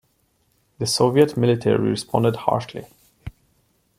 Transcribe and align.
The 0.79 0.87
Soviet 0.87 1.37
military 1.37 1.89
responded 1.91 2.35
harshly. 2.37 2.87